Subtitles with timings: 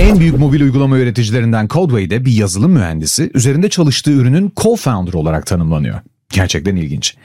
[0.00, 6.00] En büyük mobil uygulama üreticilerinden Codeway'de bir yazılım mühendisi üzerinde çalıştığı ürünün co-founder olarak tanımlanıyor.
[6.32, 7.16] Gerçekten ilginç.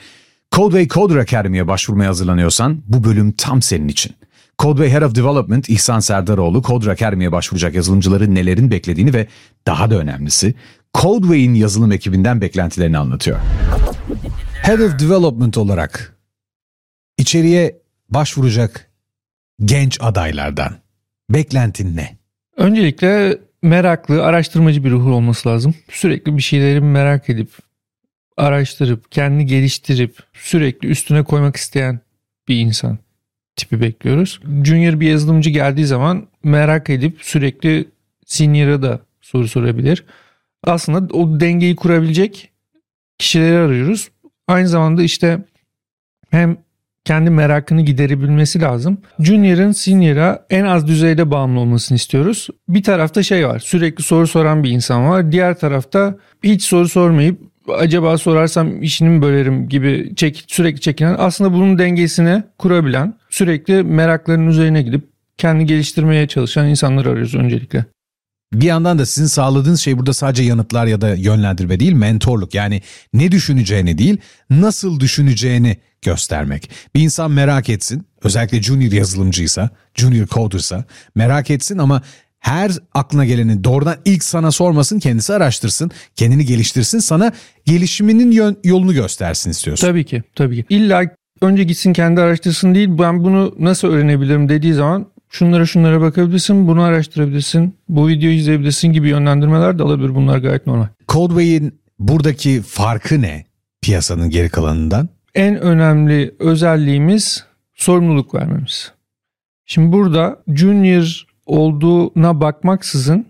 [0.51, 4.15] Codeway Coder Academy'ye başvurmaya hazırlanıyorsan bu bölüm tam senin için.
[4.59, 9.27] Codeway Head of Development İhsan Serdaroğlu Coder Academy'ye başvuracak yazılımcıları nelerin beklediğini ve
[9.67, 10.55] daha da önemlisi
[10.93, 13.39] Codeway'in yazılım ekibinden beklentilerini anlatıyor.
[14.61, 16.17] Head of Development olarak
[17.17, 18.91] içeriye başvuracak
[19.65, 20.75] genç adaylardan
[21.29, 22.24] beklentin ne?
[22.57, 25.75] Öncelikle meraklı, araştırmacı bir ruh olması lazım.
[25.91, 27.49] Sürekli bir şeyleri merak edip,
[28.37, 31.99] araştırıp, kendini geliştirip, sürekli üstüne koymak isteyen
[32.47, 32.97] bir insan
[33.55, 34.39] tipi bekliyoruz.
[34.63, 37.87] Junior bir yazılımcı geldiği zaman merak edip sürekli
[38.25, 40.03] senior'a da soru sorabilir.
[40.63, 42.51] Aslında o dengeyi kurabilecek
[43.17, 44.11] kişileri arıyoruz.
[44.47, 45.39] Aynı zamanda işte
[46.29, 46.57] hem
[47.05, 48.97] kendi merakını giderebilmesi lazım.
[49.19, 52.47] Junior'ın senior'a en az düzeyde bağımlı olmasını istiyoruz.
[52.69, 55.31] Bir tarafta şey var sürekli soru soran bir insan var.
[55.31, 57.39] Diğer tarafta hiç soru sormayıp
[57.77, 64.47] acaba sorarsam işini mi bölerim gibi çek, sürekli çekinen aslında bunun dengesini kurabilen sürekli meraklarının
[64.47, 65.03] üzerine gidip
[65.37, 67.85] kendi geliştirmeye çalışan insanları arıyoruz öncelikle.
[68.61, 72.53] Bir yandan da sizin sağladığınız şey burada sadece yanıtlar ya da yönlendirme değil, mentorluk.
[72.53, 72.81] Yani
[73.13, 74.17] ne düşüneceğini değil,
[74.49, 76.69] nasıl düşüneceğini göstermek.
[76.95, 82.01] Bir insan merak etsin, özellikle junior yazılımcıysa, junior coder'sa merak etsin ama
[82.39, 87.31] her aklına geleni doğrudan ilk sana sormasın, kendisi araştırsın, kendini geliştirsin, sana
[87.65, 89.87] gelişiminin yön, yolunu göstersin istiyorsun.
[89.87, 90.65] Tabii ki, tabii ki.
[90.69, 91.03] İlla
[91.41, 96.81] önce gitsin kendi araştırsın değil, ben bunu nasıl öğrenebilirim dediği zaman şunlara şunlara bakabilirsin, bunu
[96.81, 100.15] araştırabilirsin, bu videoyu izleyebilirsin gibi yönlendirmeler de alabilir.
[100.15, 100.87] Bunlar gayet normal.
[101.07, 103.45] Codeway'in buradaki farkı ne
[103.81, 105.09] piyasanın geri kalanından?
[105.35, 108.91] En önemli özelliğimiz sorumluluk vermemiz.
[109.65, 113.25] Şimdi burada junior olduğuna bakmaksızın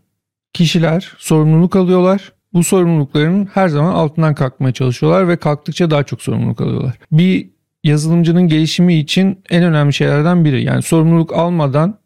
[0.54, 2.32] kişiler sorumluluk alıyorlar.
[2.54, 7.00] Bu sorumlulukların her zaman altından kalkmaya çalışıyorlar ve kalktıkça daha çok sorumluluk alıyorlar.
[7.12, 7.50] Bir
[7.86, 10.64] yazılımcının gelişimi için en önemli şeylerden biri.
[10.64, 11.98] Yani sorumluluk almadan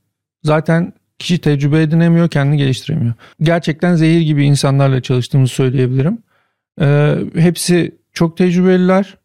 [0.44, 3.13] zaten kişi tecrübe edinemiyor, kendini geliştiremiyor.
[3.41, 6.17] Gerçekten zehir gibi insanlarla çalıştığımızı söyleyebilirim.
[6.81, 9.17] Ee, hepsi çok tecrübeliler.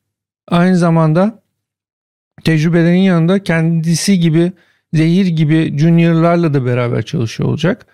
[0.49, 1.43] Aynı zamanda
[2.45, 4.53] tecrübelerin yanında kendisi gibi
[4.93, 7.87] zehir gibi juniorlarla da beraber çalışıyor olacak.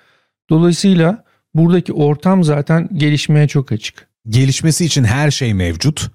[0.50, 4.06] Dolayısıyla buradaki ortam zaten gelişmeye çok açık.
[4.28, 6.10] Gelişmesi için her şey mevcut.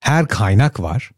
[0.00, 1.10] Her kaynak var.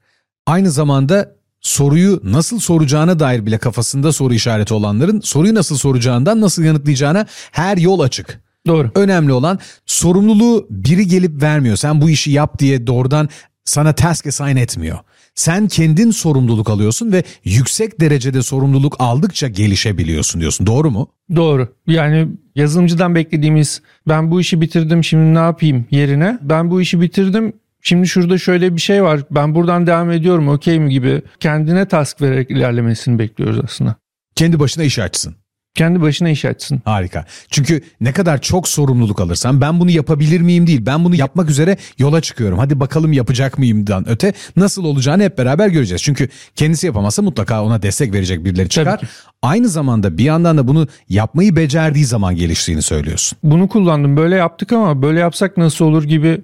[0.46, 6.62] Aynı zamanda soruyu nasıl soracağına dair bile kafasında soru işareti olanların soruyu nasıl soracağından nasıl
[6.62, 8.40] yanıtlayacağına her yol açık.
[8.66, 8.90] Doğru.
[8.94, 11.76] Önemli olan sorumluluğu biri gelip vermiyor.
[11.76, 13.28] Sen bu işi yap diye doğrudan
[13.64, 14.98] sana task assign etmiyor.
[15.34, 20.66] Sen kendin sorumluluk alıyorsun ve yüksek derecede sorumluluk aldıkça gelişebiliyorsun diyorsun.
[20.66, 21.08] Doğru mu?
[21.36, 21.68] Doğru.
[21.86, 27.52] Yani yazılımcıdan beklediğimiz ben bu işi bitirdim şimdi ne yapayım yerine ben bu işi bitirdim
[27.86, 29.20] Şimdi şurada şöyle bir şey var.
[29.30, 33.94] Ben buradan devam ediyorum okey mi gibi kendine task vererek ilerlemesini bekliyoruz aslında.
[34.34, 35.34] Kendi başına iş açsın.
[35.74, 36.82] Kendi başına iş açsın.
[36.84, 37.24] Harika.
[37.50, 40.86] Çünkü ne kadar çok sorumluluk alırsan ben bunu yapabilir miyim değil.
[40.86, 42.58] Ben bunu yapmak üzere yola çıkıyorum.
[42.58, 46.02] Hadi bakalım yapacak mıyımdan öte nasıl olacağını hep beraber göreceğiz.
[46.02, 49.00] Çünkü kendisi yapamazsa mutlaka ona destek verecek birileri çıkar.
[49.42, 53.38] Aynı zamanda bir yandan da bunu yapmayı becerdiği zaman geliştiğini söylüyorsun.
[53.42, 54.16] Bunu kullandım.
[54.16, 56.40] Böyle yaptık ama böyle yapsak nasıl olur gibi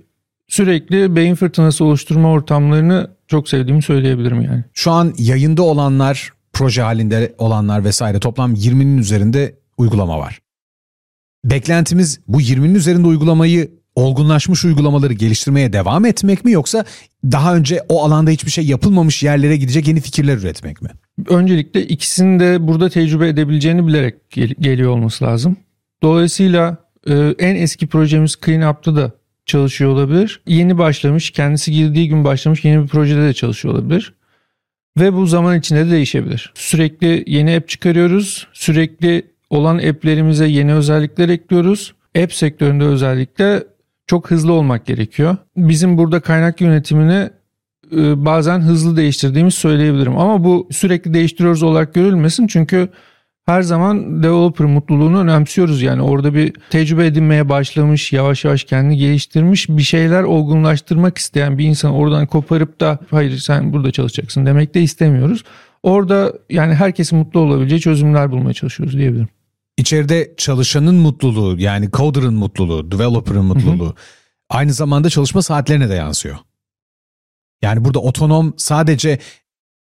[0.52, 4.64] sürekli beyin fırtınası oluşturma ortamlarını çok sevdiğimi söyleyebilirim yani.
[4.74, 10.38] Şu an yayında olanlar, proje halinde olanlar vesaire toplam 20'nin üzerinde uygulama var.
[11.44, 16.84] Beklentimiz bu 20'nin üzerinde uygulamayı olgunlaşmış uygulamaları geliştirmeye devam etmek mi yoksa
[17.24, 20.88] daha önce o alanda hiçbir şey yapılmamış yerlere gidecek yeni fikirler üretmek mi?
[21.28, 25.56] Öncelikle ikisini de burada tecrübe edebileceğini bilerek gel- geliyor olması lazım.
[26.02, 26.76] Dolayısıyla
[27.06, 30.40] e, en eski projemiz CleanUp'ta da çalışıyor olabilir.
[30.46, 34.14] Yeni başlamış, kendisi girdiği gün başlamış yeni bir projede de çalışıyor olabilir.
[34.98, 36.52] Ve bu zaman içinde de değişebilir.
[36.54, 38.48] Sürekli yeni app çıkarıyoruz.
[38.52, 41.94] Sürekli olan app'lerimize yeni özellikler ekliyoruz.
[42.22, 43.64] App sektöründe özellikle
[44.06, 45.36] çok hızlı olmak gerekiyor.
[45.56, 47.30] Bizim burada kaynak yönetimini
[47.96, 50.18] e, bazen hızlı değiştirdiğimiz söyleyebilirim.
[50.18, 52.46] Ama bu sürekli değiştiriyoruz olarak görülmesin.
[52.46, 52.88] Çünkü
[53.46, 55.82] her zaman developer mutluluğunu önemsiyoruz.
[55.82, 61.64] Yani orada bir tecrübe edinmeye başlamış, yavaş yavaş kendini geliştirmiş bir şeyler olgunlaştırmak isteyen bir
[61.64, 65.44] insan oradan koparıp da hayır sen burada çalışacaksın demek de istemiyoruz.
[65.82, 69.28] Orada yani herkesin mutlu olabileceği çözümler bulmaya çalışıyoruz diyebilirim.
[69.76, 73.94] İçeride çalışanın mutluluğu yani coder'ın mutluluğu, developer'ın mutluluğu hı hı.
[74.50, 76.36] aynı zamanda çalışma saatlerine de yansıyor.
[77.62, 79.18] Yani burada otonom sadece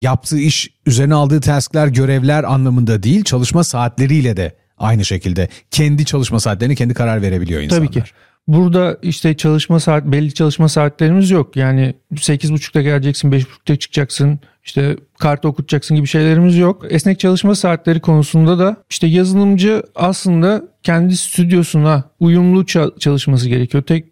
[0.03, 6.41] yaptığı iş, üzerine aldığı tasklar, görevler anlamında değil, çalışma saatleriyle de aynı şekilde kendi çalışma
[6.41, 7.87] saatlerini kendi karar verebiliyor insanlar.
[7.87, 8.11] Tabii ki.
[8.49, 11.57] Burada işte çalışma saat belli çalışma saatlerimiz yok.
[11.57, 14.41] Yani 8.30'da geleceksin, 5.30'da çıkacaksın.
[14.65, 16.85] İşte kart okutacaksın gibi şeylerimiz yok.
[16.91, 22.67] Esnek çalışma saatleri konusunda da işte yazılımcı aslında kendi stüdyosuna uyumlu
[22.99, 23.83] çalışması gerekiyor.
[23.83, 24.05] Tek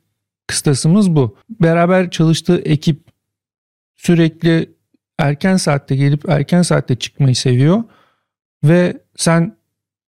[0.47, 1.37] kıstasımız bu.
[1.61, 3.01] Beraber çalıştığı ekip
[3.97, 4.76] sürekli
[5.19, 7.83] erken saatte gelip erken saatte çıkmayı seviyor
[8.65, 9.57] ve sen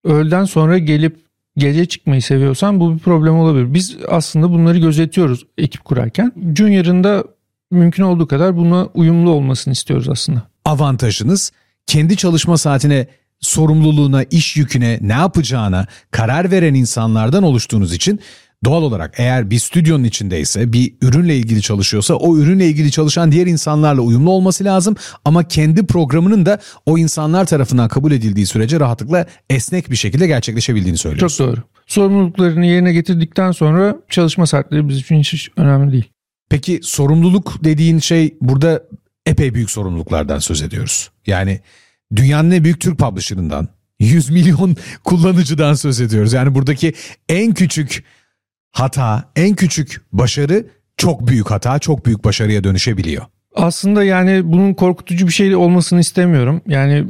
[0.04, 1.16] öğleden sonra gelip
[1.56, 3.74] gece çıkmayı seviyorsan bu bir problem olabilir.
[3.74, 6.32] Biz aslında bunları gözetiyoruz ekip kurarken.
[6.56, 7.24] Junior'ın da
[7.70, 10.42] mümkün olduğu kadar buna uyumlu olmasını istiyoruz aslında.
[10.64, 11.52] Avantajınız
[11.86, 13.06] kendi çalışma saatine
[13.40, 18.20] sorumluluğuna, iş yüküne, ne yapacağına karar veren insanlardan oluştuğunuz için
[18.64, 23.46] Doğal olarak eğer bir stüdyonun içindeyse, bir ürünle ilgili çalışıyorsa o ürünle ilgili çalışan diğer
[23.46, 29.26] insanlarla uyumlu olması lazım ama kendi programının da o insanlar tarafından kabul edildiği sürece rahatlıkla
[29.50, 31.44] esnek bir şekilde gerçekleşebildiğini söylüyorsun.
[31.44, 31.62] Çok doğru.
[31.86, 36.10] Sorumluluklarını yerine getirdikten sonra çalışma saatleri bizim için hiç önemli değil.
[36.50, 38.82] Peki sorumluluk dediğin şey burada
[39.26, 41.10] epey büyük sorumluluklardan söz ediyoruz.
[41.26, 41.60] Yani
[42.16, 43.68] dünyanın en büyük Türk publisher'ından
[44.00, 46.32] 100 milyon kullanıcıdan söz ediyoruz.
[46.32, 46.94] Yani buradaki
[47.28, 48.04] en küçük
[48.72, 50.66] hata, en küçük başarı
[50.96, 53.24] çok büyük hata, çok büyük başarıya dönüşebiliyor.
[53.54, 56.60] Aslında yani bunun korkutucu bir şey olmasını istemiyorum.
[56.66, 57.06] Yani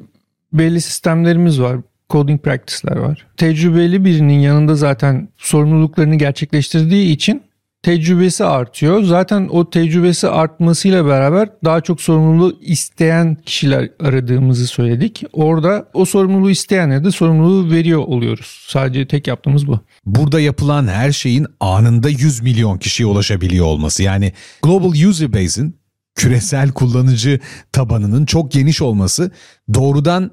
[0.53, 1.77] belli sistemlerimiz var.
[2.11, 3.27] Coding practice'ler var.
[3.37, 7.43] Tecrübeli birinin yanında zaten sorumluluklarını gerçekleştirdiği için
[7.83, 9.03] tecrübesi artıyor.
[9.03, 15.25] Zaten o tecrübesi artmasıyla beraber daha çok sorumluluğu isteyen kişiler aradığımızı söyledik.
[15.33, 18.65] Orada o sorumluluğu isteyenlere de sorumluluğu veriyor oluyoruz.
[18.69, 19.81] Sadece tek yaptığımız bu.
[20.07, 24.03] Burada yapılan her şeyin anında 100 milyon kişiye ulaşabiliyor olması.
[24.03, 24.33] Yani
[24.63, 25.79] Global User Base'in
[26.15, 27.41] küresel kullanıcı
[27.73, 29.31] tabanının çok geniş olması
[29.75, 30.31] doğrudan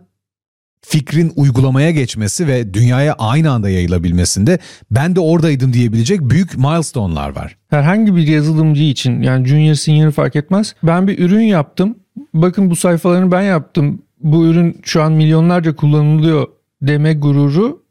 [0.87, 4.59] fikrin uygulamaya geçmesi ve dünyaya aynı anda yayılabilmesinde
[4.91, 7.57] ben de oradaydım diyebilecek büyük milestone'lar var.
[7.69, 10.75] Herhangi bir yazılımcı için yani junior senior fark etmez.
[10.83, 11.95] Ben bir ürün yaptım.
[12.33, 14.01] Bakın bu sayfalarını ben yaptım.
[14.19, 16.47] Bu ürün şu an milyonlarca kullanılıyor
[16.81, 17.83] deme gururu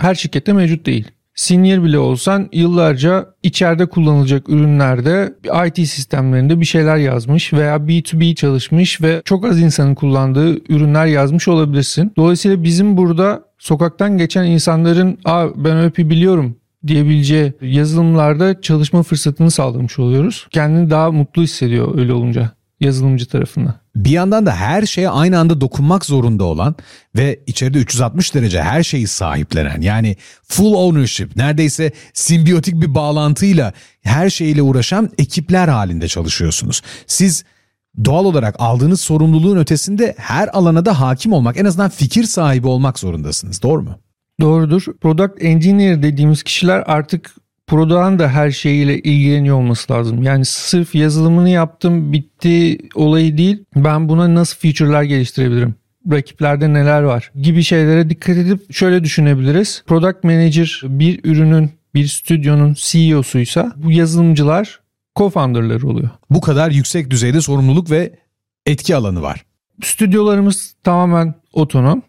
[0.00, 1.10] her şirkette mevcut değil
[1.40, 5.34] senior bile olsan yıllarca içeride kullanılacak ürünlerde
[5.66, 11.48] IT sistemlerinde bir şeyler yazmış veya B2B çalışmış ve çok az insanın kullandığı ürünler yazmış
[11.48, 12.12] olabilirsin.
[12.16, 16.56] Dolayısıyla bizim burada sokaktan geçen insanların Aa, ben ÖP biliyorum
[16.86, 20.46] diyebileceği yazılımlarda çalışma fırsatını sağlamış oluyoruz.
[20.50, 22.50] Kendini daha mutlu hissediyor öyle olunca
[22.80, 23.74] yazılımcı tarafından.
[23.96, 26.74] Bir yandan da her şeye aynı anda dokunmak zorunda olan
[27.16, 33.72] ve içeride 360 derece her şeyi sahiplenen yani full ownership neredeyse simbiyotik bir bağlantıyla
[34.02, 36.82] her şeyle uğraşan ekipler halinde çalışıyorsunuz.
[37.06, 37.44] Siz
[38.04, 42.98] doğal olarak aldığınız sorumluluğun ötesinde her alana da hakim olmak en azından fikir sahibi olmak
[42.98, 43.98] zorundasınız doğru mu?
[44.40, 44.82] Doğrudur.
[45.00, 47.34] Product Engineer dediğimiz kişiler artık
[47.70, 50.22] Pro'dan da her şeyiyle ilgileniyor olması lazım.
[50.22, 53.64] Yani sırf yazılımını yaptım bitti olayı değil.
[53.76, 55.74] Ben buna nasıl feature'lar geliştirebilirim?
[56.12, 59.82] rakiplerde neler var gibi şeylere dikkat edip şöyle düşünebiliriz.
[59.86, 64.80] Product Manager bir ürünün, bir stüdyonun CEO'suysa bu yazılımcılar
[65.16, 66.10] co-founder'ları oluyor.
[66.30, 68.18] Bu kadar yüksek düzeyde sorumluluk ve
[68.66, 69.44] etki alanı var.
[69.82, 72.02] Stüdyolarımız tamamen otonom.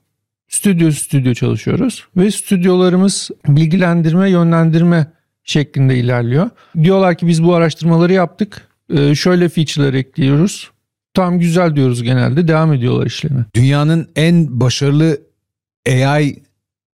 [0.47, 5.07] Stüdyo stüdyo çalışıyoruz ve stüdyolarımız bilgilendirme, yönlendirme
[5.44, 6.50] şeklinde ilerliyor.
[6.83, 8.68] Diyorlar ki biz bu araştırmaları yaptık.
[8.94, 10.71] Ee, şöyle feature'lar ekliyoruz.
[11.14, 12.48] Tam güzel diyoruz genelde.
[12.48, 13.45] Devam ediyorlar işlemi.
[13.56, 15.21] Dünyanın en başarılı
[15.90, 16.44] AI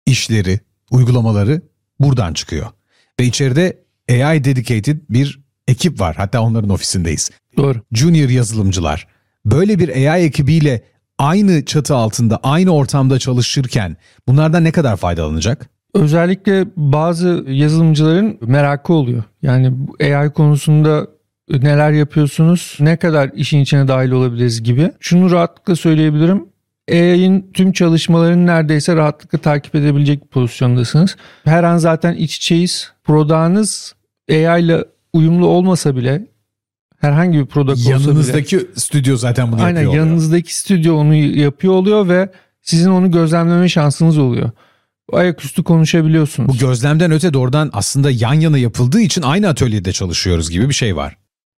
[0.07, 1.63] işleri, uygulamaları
[2.01, 2.67] buradan çıkıyor.
[3.21, 3.79] Ve içeride
[4.11, 6.17] AI dedicated bir ekip var.
[6.17, 7.31] Hatta onların ofisindeyiz.
[7.57, 7.83] Doğru.
[7.93, 9.07] Junior yazılımcılar.
[9.45, 10.83] Böyle bir AI ekibiyle
[11.19, 13.97] aynı çatı altında, aynı ortamda çalışırken
[14.29, 15.71] bunlardan ne kadar faydalanacak?
[15.95, 19.23] Özellikle bazı yazılımcıların merakı oluyor.
[19.43, 21.07] Yani AI konusunda
[21.51, 24.93] neler yapıyorsunuz, ne kadar işin içine dahil olabiliriz gibi.
[25.01, 26.45] Şunu rahatlıkla söyleyebilirim.
[26.91, 31.17] AI'nin tüm çalışmalarını neredeyse rahatlıkla takip edebilecek bir pozisyondasınız.
[31.45, 32.93] Her an zaten iç içeyiz.
[33.05, 33.95] Prodağınız
[34.31, 36.27] AI ile uyumlu olmasa bile
[37.01, 38.09] herhangi bir product olsa bile.
[38.09, 42.29] Yanınızdaki stüdyo zaten bunu aynen, yapıyor Aynen yanınızdaki stüdyo onu yapıyor oluyor ve
[42.63, 44.51] sizin onu gözlemleme şansınız oluyor
[45.16, 46.49] ayaküstü konuşabiliyorsunuz.
[46.49, 50.97] Bu gözlemden öte doğrudan aslında yan yana yapıldığı için aynı atölyede çalışıyoruz gibi bir şey
[50.97, 51.16] var.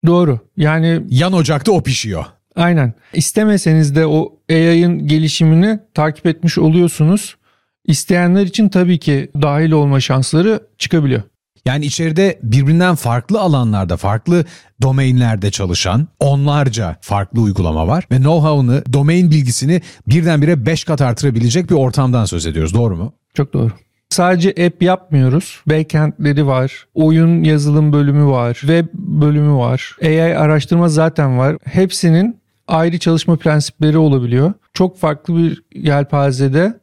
[0.07, 0.39] Doğru.
[0.57, 2.25] Yani yan ocakta o pişiyor.
[2.57, 2.95] Aynen.
[3.13, 7.37] İstemeseniz de o AI'ın gelişimini takip etmiş oluyorsunuz.
[7.85, 11.23] İsteyenler için tabii ki dahil olma şansları çıkabiliyor.
[11.65, 14.45] Yani içeride birbirinden farklı alanlarda, farklı
[14.83, 21.75] domainlerde çalışan onlarca farklı uygulama var ve know-how'ını, domain bilgisini birdenbire 5 kat artırabilecek bir
[21.75, 22.75] ortamdan söz ediyoruz.
[22.75, 23.13] Doğru mu?
[23.35, 23.71] Çok doğru.
[24.09, 25.63] Sadece app yapmıyoruz.
[25.67, 26.87] Backend'leri var.
[26.95, 28.55] Oyun yazılım bölümü var.
[28.55, 29.97] Web bölümü var.
[30.03, 31.57] AI araştırma zaten var.
[31.65, 34.53] Hepsinin ayrı çalışma prensipleri olabiliyor.
[34.75, 36.81] Çok farklı bir yelpazede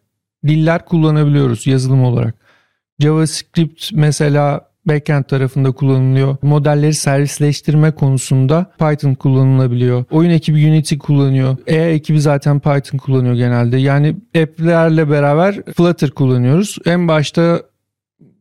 [0.47, 2.35] diller kullanabiliyoruz yazılım olarak.
[2.99, 6.37] JavaScript mesela backend tarafında kullanılıyor.
[6.41, 10.05] Modelleri servisleştirme konusunda Python kullanılabiliyor.
[10.11, 11.57] Oyun ekibi Unity kullanıyor.
[11.67, 13.77] AI ekibi zaten Python kullanıyor genelde.
[13.77, 16.77] Yani app'lerle beraber Flutter kullanıyoruz.
[16.85, 17.61] En başta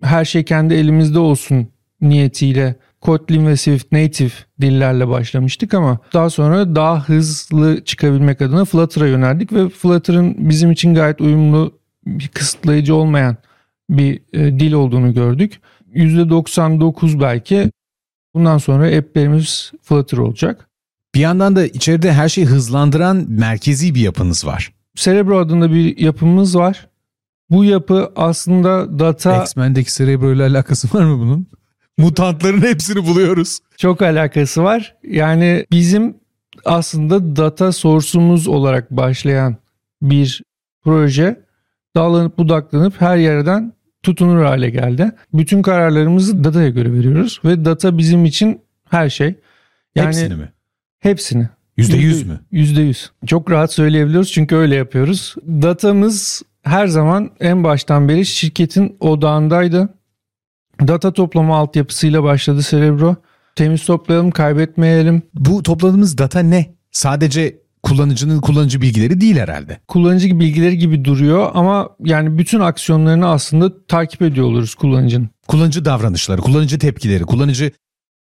[0.02, 1.68] her şey kendi elimizde olsun
[2.00, 4.30] niyetiyle Kotlin ve Swift Native
[4.60, 10.94] dillerle başlamıştık ama daha sonra daha hızlı çıkabilmek adına Flutter'a yöneldik ve Flutter'ın bizim için
[10.94, 13.36] gayet uyumlu, bir kısıtlayıcı olmayan
[13.90, 15.60] bir e, dil olduğunu gördük.
[15.98, 17.70] %99 belki
[18.34, 20.68] bundan sonra app'lerimiz Flutter olacak.
[21.14, 24.72] Bir yandan da içeride her şeyi hızlandıran merkezi bir yapınız var.
[24.94, 26.88] Cerebro adında bir yapımız var.
[27.50, 29.42] Bu yapı aslında data...
[29.42, 31.46] X-Men'deki Cerebro ile alakası var mı bunun?
[31.98, 33.58] Mutantların hepsini buluyoruz.
[33.76, 34.96] Çok alakası var.
[35.04, 36.16] Yani bizim
[36.64, 39.56] aslında data source'umuz olarak başlayan
[40.02, 40.42] bir
[40.84, 41.44] proje
[41.96, 45.12] dağlanıp budaklanıp her yerden tutunur hale geldi.
[45.32, 49.34] Bütün kararlarımızı dataya göre veriyoruz ve data bizim için her şey.
[49.94, 50.52] Yani hepsini mi?
[50.98, 51.48] Hepsini.
[51.76, 52.40] Yüzde yüz mü?
[52.50, 53.10] Yüzde yüz.
[53.26, 55.34] Çok rahat söyleyebiliyoruz çünkü öyle yapıyoruz.
[55.46, 59.94] Datamız her zaman en baştan beri şirketin odağındaydı.
[60.80, 63.16] Data toplama altyapısıyla başladı Cerebro.
[63.56, 65.22] Temiz toplayalım, kaybetmeyelim.
[65.34, 66.74] Bu topladığımız data ne?
[66.90, 69.80] Sadece kullanıcının kullanıcı bilgileri değil herhalde.
[69.88, 75.28] Kullanıcı bilgileri gibi duruyor ama yani bütün aksiyonlarını aslında takip ediyor oluruz kullanıcının.
[75.48, 77.72] Kullanıcı davranışları, kullanıcı tepkileri, kullanıcı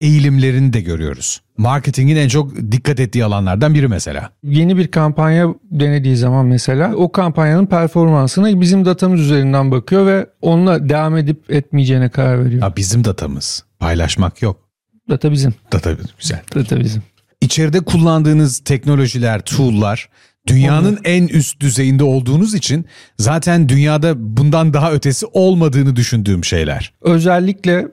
[0.02, 1.42] eğilimlerini de görüyoruz.
[1.58, 4.30] Marketingin en çok dikkat ettiği alanlardan biri mesela.
[4.44, 10.90] Yeni bir kampanya denediği zaman mesela o kampanyanın performansına bizim datamız üzerinden bakıyor ve onunla
[10.90, 12.62] devam edip etmeyeceğine karar veriyor.
[12.62, 13.64] Ya bizim datamız.
[13.80, 14.68] Paylaşmak yok.
[15.10, 15.54] Data bizim.
[15.72, 16.42] Data güzel.
[16.56, 17.04] Data bizim.
[17.42, 20.10] İçeride kullandığınız teknolojiler, tool'lar
[20.48, 22.86] dünyanın en üst düzeyinde olduğunuz için
[23.18, 26.94] zaten dünyada bundan daha ötesi olmadığını düşündüğüm şeyler.
[27.02, 27.88] Özellikle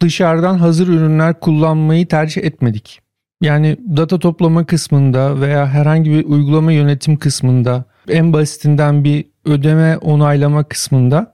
[0.00, 3.00] dışarıdan hazır ürünler kullanmayı tercih etmedik.
[3.42, 10.64] Yani data toplama kısmında veya herhangi bir uygulama yönetim kısmında en basitinden bir ödeme onaylama
[10.64, 11.33] kısmında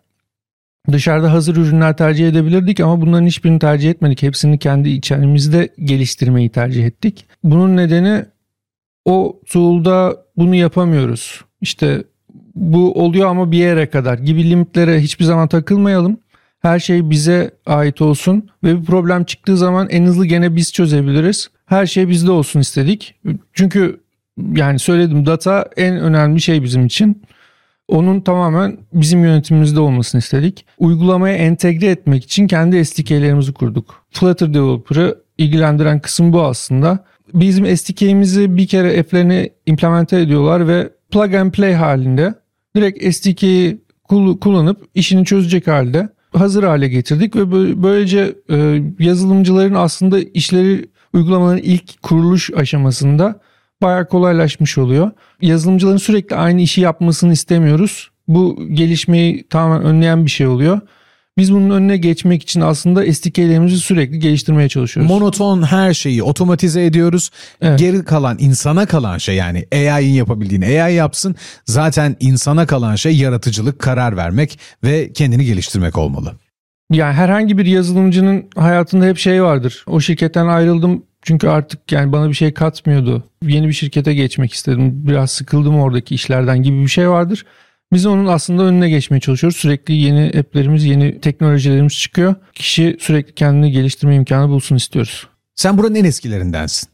[0.93, 4.23] dışarıda hazır ürünler tercih edebilirdik ama bunların hiçbirini tercih etmedik.
[4.23, 7.27] Hepsini kendi içerimizde geliştirmeyi tercih ettik.
[7.45, 8.25] Bunun nedeni
[9.05, 11.45] o tool'da bunu yapamıyoruz.
[11.61, 12.05] İşte
[12.55, 16.19] bu oluyor ama bir yere kadar gibi limitlere hiçbir zaman takılmayalım
[16.61, 21.51] her şey bize ait olsun ve bir problem çıktığı zaman en hızlı gene biz çözebiliriz.
[21.67, 23.15] Her şey bizde olsun istedik.
[23.53, 24.01] Çünkü
[24.55, 27.23] yani söyledim data en önemli şey bizim için.
[27.91, 30.67] Onun tamamen bizim yönetimimizde olmasını istedik.
[30.79, 34.05] Uygulamaya entegre etmek için kendi SDK'lerimizi kurduk.
[34.11, 37.05] Flutter Developer'ı ilgilendiren kısım bu aslında.
[37.35, 42.35] Bizim SDK'imizi bir kere app'lerini implemente ediyorlar ve plug and play halinde
[42.77, 43.81] direkt SDK'yi
[44.41, 52.03] kullanıp işini çözecek halde hazır hale getirdik ve böylece e, yazılımcıların aslında işleri uygulamaların ilk
[52.03, 53.41] kuruluş aşamasında
[53.83, 55.11] bayağı kolaylaşmış oluyor.
[55.43, 58.11] Yazılımcıların sürekli aynı işi yapmasını istemiyoruz.
[58.29, 60.81] Bu gelişmeyi tamamen önleyen bir şey oluyor.
[61.39, 65.13] Biz bunun önüne geçmek için aslında SDK'lerimizi sürekli geliştirmeye çalışıyoruz.
[65.13, 67.31] Monoton her şeyi otomatize ediyoruz.
[67.63, 67.79] Evet.
[67.79, 71.37] Geri kalan insana kalan şey yani AI'nin yapabildiğini AI yapsın.
[71.65, 76.33] Zaten insana kalan şey yaratıcılık, karar vermek ve kendini geliştirmek olmalı.
[76.91, 79.85] Yani herhangi bir yazılımcının hayatında hep şey vardır.
[79.87, 83.25] O şirketten ayrıldım çünkü artık yani bana bir şey katmıyordu.
[83.43, 85.07] Yeni bir şirkete geçmek istedim.
[85.09, 87.47] Biraz sıkıldım oradaki işlerden gibi bir şey vardır.
[87.93, 89.57] Biz onun aslında önüne geçmeye çalışıyoruz.
[89.57, 92.35] Sürekli yeni app'lerimiz, yeni teknolojilerimiz çıkıyor.
[92.55, 95.29] Kişi sürekli kendini geliştirme imkanı bulsun istiyoruz.
[95.55, 96.89] Sen buranın en eskilerindensin.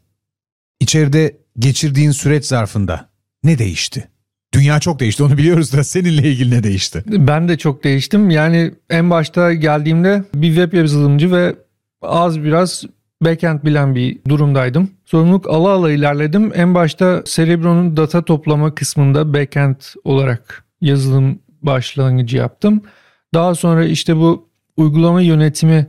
[0.80, 3.08] İçeride geçirdiğin süreç zarfında
[3.44, 4.08] ne değişti?
[4.54, 7.04] Dünya çok değişti onu biliyoruz da seninle ilgili ne değişti?
[7.06, 8.30] Ben de çok değiştim.
[8.30, 11.56] Yani en başta geldiğimde bir web yazılımcı ve
[12.02, 12.84] az biraz
[13.20, 14.90] backend bilen bir durumdaydım.
[15.04, 16.52] Sorumluluk ala ala ilerledim.
[16.54, 22.82] En başta Cerebro'nun data toplama kısmında backend olarak yazılım başlangıcı yaptım.
[23.34, 25.86] Daha sonra işte bu uygulama yönetimi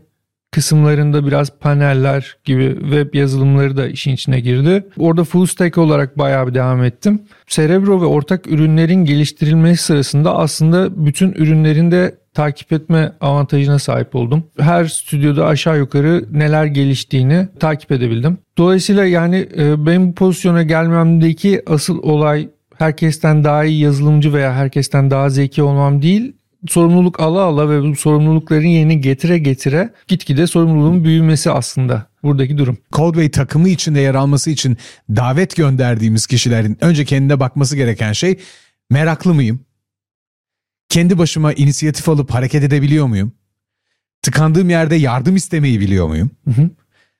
[0.52, 4.88] kısımlarında biraz paneller gibi web yazılımları da işin içine girdi.
[4.98, 7.22] Orada full stack olarak bayağı bir devam ettim.
[7.48, 14.44] Cerebro ve ortak ürünlerin geliştirilmesi sırasında aslında bütün ürünlerin de takip etme avantajına sahip oldum.
[14.60, 18.38] Her stüdyoda aşağı yukarı neler geliştiğini takip edebildim.
[18.58, 25.12] Dolayısıyla yani e, benim bu pozisyona gelmemdeki asıl olay herkesten daha iyi yazılımcı veya herkesten
[25.12, 26.34] daha zeki olmam değil.
[26.68, 32.78] Sorumluluk ala ala ve bu sorumlulukların yerini getire getire gitgide sorumluluğun büyümesi aslında buradaki durum.
[32.92, 34.78] Codeway takımı içinde yer alması için
[35.10, 38.40] davet gönderdiğimiz kişilerin önce kendine bakması gereken şey
[38.90, 39.60] meraklı mıyım?
[40.90, 43.32] Kendi başıma inisiyatif alıp hareket edebiliyor muyum?
[44.22, 46.32] Tıkandığım yerde yardım istemeyi biliyor muyum?
[46.46, 46.70] Hı hı.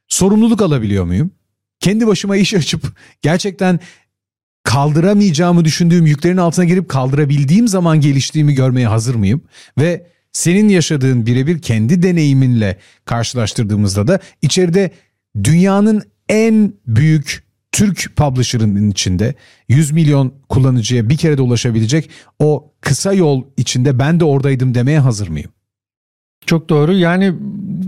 [0.08, 1.32] Sorumluluk alabiliyor muyum?
[1.80, 3.80] Kendi başıma iş açıp gerçekten
[4.68, 9.42] kaldıramayacağımı düşündüğüm yüklerin altına girip kaldırabildiğim zaman geliştiğimi görmeye hazır mıyım?
[9.80, 14.92] Ve senin yaşadığın birebir kendi deneyiminle karşılaştırdığımızda da içeride
[15.44, 19.36] dünyanın en büyük Türk publisher'ının içinde
[19.70, 22.10] 100 milyon kullanıcıya bir kere de ulaşabilecek
[22.40, 25.52] o kısa yol içinde ben de oradaydım demeye hazır mıyım?
[26.46, 26.94] Çok doğru.
[26.94, 27.34] Yani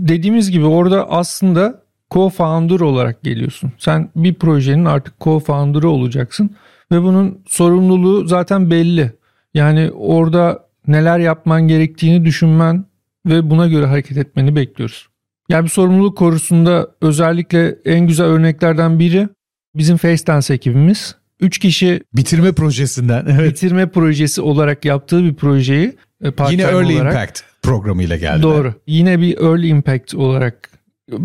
[0.08, 3.72] dediğimiz gibi orada aslında co-founder olarak geliyorsun.
[3.78, 6.50] Sen bir projenin artık co-founder'ı olacaksın
[6.92, 9.12] ve bunun sorumluluğu zaten belli.
[9.54, 12.84] Yani orada neler yapman gerektiğini düşünmen
[13.26, 15.08] ve buna göre hareket etmeni bekliyoruz.
[15.48, 19.28] Yani bir sorumluluk konusunda özellikle en güzel örneklerden biri
[19.74, 21.16] bizim FaceDance ekibimiz.
[21.40, 23.26] 3 kişi Bitirme projesinden.
[23.30, 23.50] Evet.
[23.50, 28.42] bitirme projesi olarak yaptığı bir projeyi e, Yine Early olarak, Impact programıyla geldi.
[28.42, 28.74] Doğru.
[28.86, 30.70] Yine bir Early Impact olarak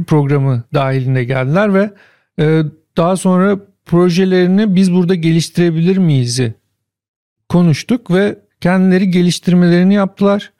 [0.07, 1.93] programı dahilinde geldiler ve
[2.39, 2.63] e,
[2.97, 6.53] daha sonra projelerini biz burada geliştirebilir miyiz'i
[7.49, 10.51] konuştuk ve kendileri geliştirmelerini yaptılar.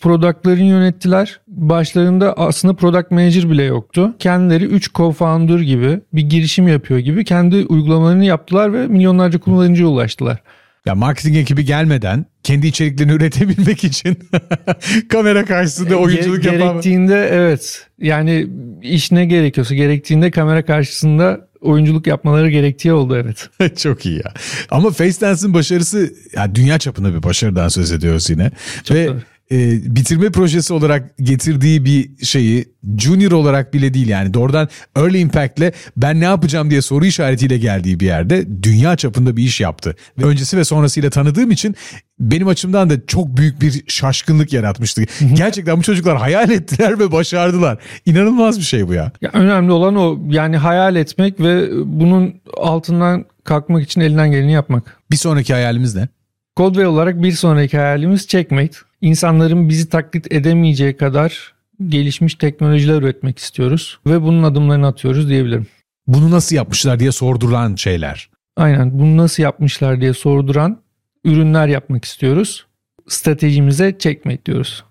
[0.00, 1.40] Product'larını yönettiler.
[1.48, 4.14] Başlarında aslında product manager bile yoktu.
[4.18, 10.42] Kendileri 3 co-founder gibi bir girişim yapıyor gibi kendi uygulamalarını yaptılar ve milyonlarca kullanıcıya ulaştılar.
[10.88, 14.18] Ya marketing ekibi gelmeden kendi içeriklerini üretebilmek için
[15.08, 18.46] kamera karşısında oyunculuk Ge- yapan Gerektiğinde evet yani
[18.82, 23.48] iş ne gerekiyorsa gerektiğinde kamera karşısında oyunculuk yapmaları gerektiği oldu evet.
[23.78, 24.32] çok iyi ya.
[24.70, 28.50] Ama FaceDance'in başarısı ya dünya çapında bir başarıdan söz ediyoruz yine.
[28.84, 29.20] Çok Ve doğru.
[29.52, 35.72] E, bitirme projesi olarak getirdiği bir şeyi junior olarak bile değil yani doğrudan early impact'le
[35.96, 39.96] ben ne yapacağım diye soru işaretiyle geldiği bir yerde dünya çapında bir iş yaptı.
[40.18, 41.76] Ve öncesi ve sonrasıyla tanıdığım için
[42.20, 45.02] benim açımdan da çok büyük bir şaşkınlık yaratmıştı.
[45.34, 47.78] Gerçekten bu çocuklar hayal ettiler ve başardılar.
[48.06, 49.12] İnanılmaz bir şey bu ya.
[49.20, 54.96] Ya önemli olan o yani hayal etmek ve bunun altından kalkmak için elinden geleni yapmak.
[55.10, 56.08] Bir sonraki hayalimiz ne?
[56.56, 58.87] Codeway olarak bir sonraki hayalimiz Checkmate.
[59.00, 61.54] İnsanların bizi taklit edemeyeceği kadar
[61.86, 65.66] gelişmiş teknolojiler üretmek istiyoruz ve bunun adımlarını atıyoruz diyebilirim.
[66.06, 68.30] Bunu nasıl yapmışlar diye sorduran şeyler.
[68.56, 70.80] Aynen bunu nasıl yapmışlar diye sorduran
[71.24, 72.66] ürünler yapmak istiyoruz.
[73.08, 74.84] Stratejimize Checkmate diyoruz.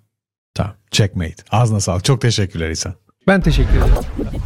[0.53, 0.73] Tamam.
[0.91, 1.43] Checkmate.
[1.51, 2.03] Ağzına sağlık.
[2.03, 2.93] Çok teşekkürler İhsan.
[3.27, 4.41] Ben teşekkür ederim.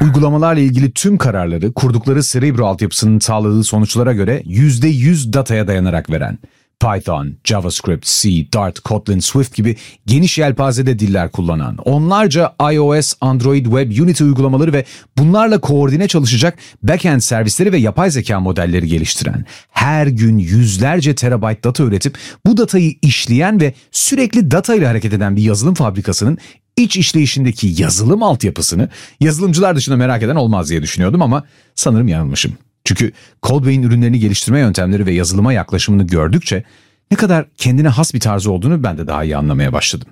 [0.00, 6.38] Uygulamalarla ilgili tüm kararları kurdukları Cerebro altyapısının sağladığı sonuçlara göre %100 dataya dayanarak veren
[6.80, 13.98] Python, JavaScript, C, Dart, Kotlin, Swift gibi geniş yelpazede diller kullanan, onlarca iOS, Android, Web,
[14.00, 14.84] Unity uygulamaları ve
[15.18, 21.84] bunlarla koordine çalışacak backend servisleri ve yapay zeka modelleri geliştiren, her gün yüzlerce terabayt data
[21.84, 26.38] üretip bu datayı işleyen ve sürekli data ile hareket eden bir yazılım fabrikasının
[26.76, 28.88] iç işleyişindeki yazılım altyapısını
[29.20, 32.52] yazılımcılar dışında merak eden olmaz diye düşünüyordum ama sanırım yanılmışım.
[32.84, 36.64] Çünkü Codeway'in ürünlerini geliştirme yöntemleri ve yazılıma yaklaşımını gördükçe
[37.10, 40.08] ne kadar kendine has bir tarzı olduğunu ben de daha iyi anlamaya başladım.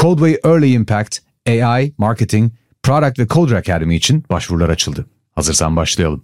[0.00, 2.52] Codeway Early Impact, AI, Marketing,
[2.82, 5.06] Product ve Coder Academy için başvurular açıldı.
[5.34, 6.22] Hazırsan başlayalım.